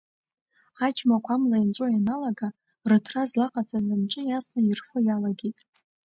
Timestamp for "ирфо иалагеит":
4.63-5.57